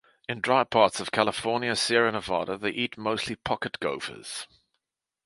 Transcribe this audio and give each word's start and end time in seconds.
In 0.27 0.41
dry 0.41 0.63
parts 0.63 0.99
of 0.99 1.11
California's 1.11 1.79
Sierra 1.79 2.11
Nevada 2.11 2.57
they 2.57 2.71
eat 2.71 2.97
mostly 2.97 3.35
pocket 3.35 3.79
gophers. 3.79 4.47